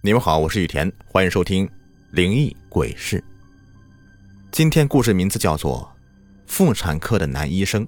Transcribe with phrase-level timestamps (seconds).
[0.00, 1.66] 你们好，我是雨田，欢迎收听
[2.12, 3.18] 《灵异鬼事》。
[4.52, 5.92] 今天故事名字叫做
[6.46, 7.84] 《妇产科的男医生》。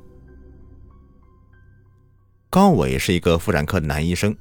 [2.51, 4.37] 高伟是一个妇产科的男医生，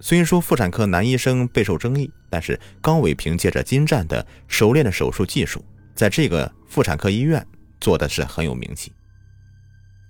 [0.00, 5.64] 虽然说妇产科男医生备受争议，但是高伟凭借着精湛的、熟练的手术技术，
[5.94, 7.44] 在这个妇产科医院
[7.80, 8.92] 做的是很有名气。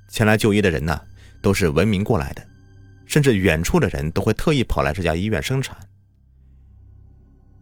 [0.08, 1.00] 前来就医的人呢，
[1.40, 2.44] 都是闻名过来的。
[3.06, 5.76] 甚至远处的人都会特意跑来这家医院生产。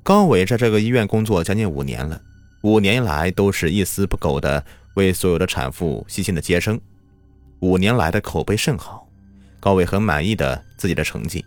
[0.02, 2.20] 高伟在这个医院工作将近五年了，
[2.62, 6.80] 五年来都是一丝不苟的为所有的产妇细心的接生，
[7.60, 9.08] 五年来的口碑甚好，
[9.60, 11.44] 高伟很满意的自己的成绩。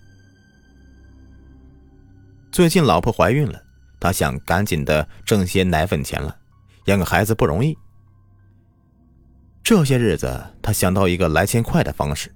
[2.49, 3.61] 最近老婆怀孕了，
[3.99, 6.37] 他想赶紧的挣些奶粉钱了，
[6.85, 7.77] 养个孩子不容易。
[9.61, 12.33] 这些日子，他想到一个来钱快的方式。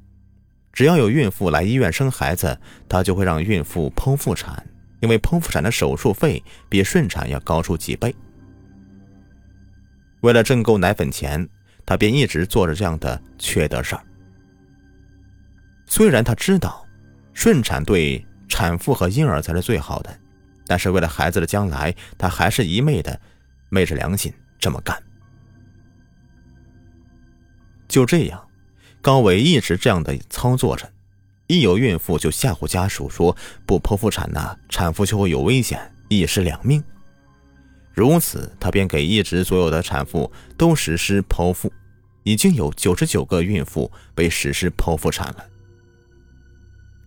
[0.73, 4.67] 只要有孕妇来医院生孩子，他就会让孕妇剖腹产，
[5.01, 8.13] 因为剖腹产的手术费比顺产要高出几倍。
[10.21, 11.47] 为了挣够奶粉钱，
[11.85, 14.03] 他便一直做着这样的缺德事儿。
[15.85, 16.85] 虽然他知道
[17.33, 20.19] 顺产对产妇和婴儿才是最好的，
[20.67, 23.19] 但是为了孩子的将来，他还是一昧的
[23.69, 25.01] 昧着良心这么干。
[27.87, 28.45] 就这样。
[29.01, 30.91] 高伟一直这样的操作着，
[31.49, 36.83] 一有孕妇就吓唬家属说不剖腹产呢，产妇就会有危险，一尸两命。
[37.91, 41.73] 如此，他便给一直所有的产妇都实施剖腹，
[42.21, 45.45] 已经有九十九个孕妇被实施剖腹产了。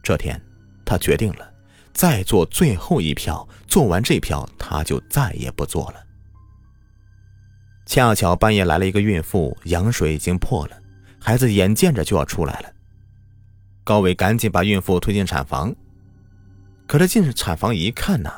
[0.02, 0.42] 这天，
[0.84, 1.48] 他决定了，
[1.94, 6.02] 再做最后一票，做完这票他就再也不做了。
[7.86, 10.76] 恰巧半夜来了一个孕妇，羊水已经破了。
[11.20, 12.71] 孩子眼见着就要出来了，
[13.84, 15.74] 高伟赶紧把孕妇推进产房。
[16.86, 18.30] 可是进产房一看呐，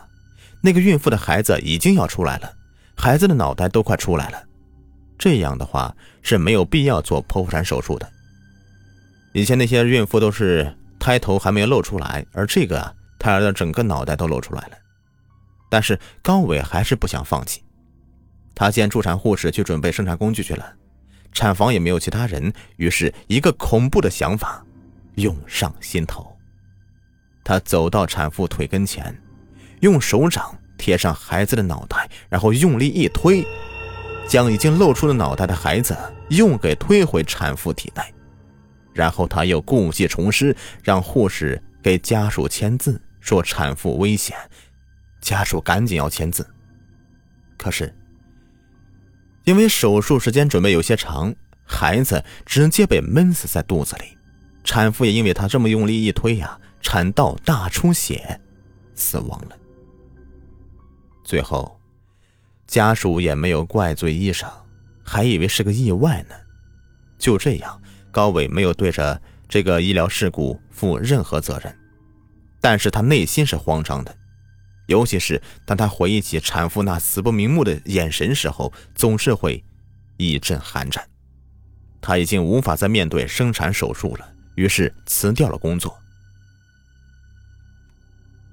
[0.60, 2.52] 那个孕妇的孩子已经要出来了，
[2.96, 4.42] 孩子的脑袋都快出来了。
[5.18, 8.08] 这样的话是没有必要做剖腹产手术的。
[9.32, 14.76] 以前那些孕妇都是胎头还没有露出来，而这个啊，胎儿的整个脑袋都露出来了。
[15.68, 17.62] 但是高伟还是不想放弃，
[18.54, 20.72] 他见助产护士去准备生产工具去了。
[21.32, 24.64] 产房也没有其他人，于是一个恐怖的想法
[25.16, 26.36] 涌上心头。
[27.42, 29.14] 他走到产妇腿跟前，
[29.80, 33.46] 用手掌贴上孩子的脑袋，然后用力一推，
[34.26, 35.96] 将已经露出了脑袋的孩子
[36.28, 38.02] 又给推回产妇体内。
[38.92, 44.36] 然后他又故技重施，让护士给家属签字，说产妇危险，
[45.20, 46.48] 家属赶紧要签字。
[47.56, 47.94] 可是。
[49.44, 51.34] 因为手术时间准备有些长，
[51.66, 54.16] 孩子直接被闷死在肚子里，
[54.64, 58.40] 产妇也因为他这么用力一推呀，产道大出血，
[58.94, 59.56] 死亡了。
[61.22, 61.78] 最后，
[62.66, 64.50] 家属也没有怪罪医生，
[65.04, 66.34] 还以为是个意外呢。
[67.18, 67.80] 就这样，
[68.10, 71.74] 高伟没有对着这个医疗事故负任何责任，
[72.60, 74.16] 但是他内心是慌张的。
[74.86, 79.64] 尤其是当他回忆起产妇那死不瞑目的眼神时候，总是会
[80.18, 81.02] 一阵寒颤。
[82.02, 85.96] 他已经无法再面对生产手术了，于是辞掉了工作。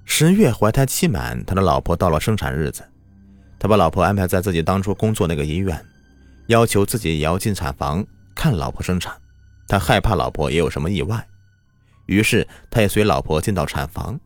[0.06, 2.84] 十月怀胎期满，他的老婆到了生产日子，
[3.58, 5.86] 他把老婆安排在自己当初工作那个医院，
[6.48, 9.16] 要求自己也要进产房看老婆生产。
[9.68, 11.26] 他害怕老婆也有什么意外，
[12.06, 14.20] 于是他也随老婆进到产房。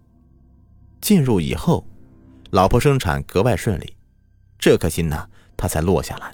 [1.02, 1.86] 进入以后。
[2.52, 3.98] 老婆生产格外顺利，
[4.58, 6.34] 这颗心呢，他才落下来。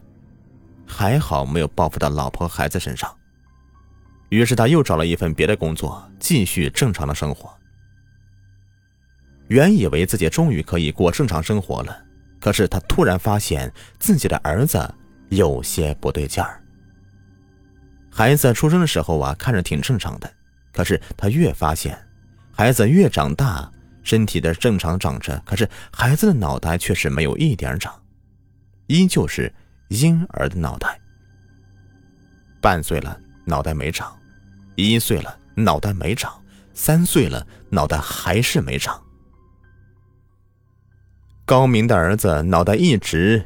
[0.86, 3.12] 还好没有报复到老婆孩子身上。
[4.32, 7.54] 于是他又找了一份别的工作，继续正常的生活。
[9.50, 12.06] 原以为自己终于可以过正常生活了，
[12.40, 14.80] 可是他突然发现自己的儿子
[15.30, 16.64] 有些不对劲儿。
[18.10, 20.34] 孩子出生的时候啊，看着挺正常的，
[20.72, 21.98] 可是他越发现，
[22.52, 23.72] 孩子越长大。
[24.04, 27.94] 身体的正常长着，可是孩子的脑袋却是没有一点长，
[28.88, 29.54] 依旧是
[29.90, 31.00] 婴儿的脑袋。
[32.60, 33.16] 半岁了，
[33.46, 34.12] 脑袋没长；
[34.82, 36.32] 一岁了，脑袋没长；
[36.74, 39.02] 三岁了，脑袋还是没长。
[41.46, 43.46] 高明的儿子脑袋一直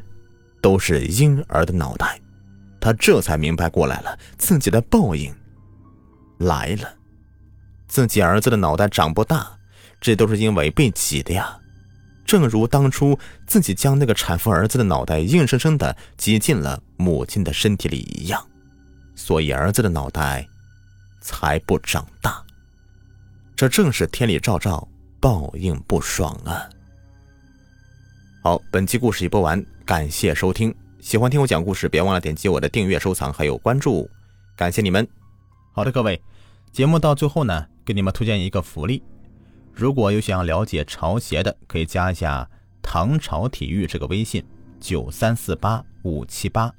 [0.61, 2.19] 都是婴儿的脑袋，
[2.79, 5.33] 他这才明白过来了，自己的报应
[6.37, 6.93] 来了，
[7.87, 9.51] 自己儿子的脑袋长不大。
[10.01, 11.57] 这都是因为被挤的呀，
[12.25, 13.17] 正如当初
[13.47, 18.45] 自己将那个产妇儿子的脑袋硬生生的挤进了母亲的身体里一样，
[19.15, 20.47] 所以儿子的脑袋
[21.25, 22.39] 才不长大。
[23.55, 24.87] 这正是天理昭昭，
[25.19, 26.69] 报应不爽啊！
[28.43, 30.73] 好，本期故事已播完，感谢收听。
[30.99, 34.07] 喜欢听我讲故事，别忘了点击我的订阅、收藏还有关注，
[34.55, 35.07] 感谢你们。
[35.73, 36.21] 好的，各位，
[36.71, 39.01] 节目到最后呢，给你们推荐一个福利。
[39.73, 42.47] 如果有想要了解潮鞋的，可以加一下
[42.83, 44.45] 唐朝体育这个微信，
[44.79, 46.71] 九三四八五七八。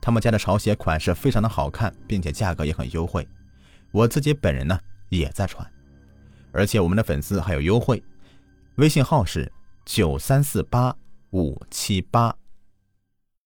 [0.00, 3.26] 他们家的潮鞋款式非常的好看，并且价格也很优惠。
[3.92, 4.78] 我自己本人呢
[5.10, 5.64] 也在穿，
[6.50, 8.02] 而且我们的粉丝还有优惠，
[8.76, 9.52] 微信号是
[9.84, 10.96] 九三四八
[11.30, 12.34] 五七八。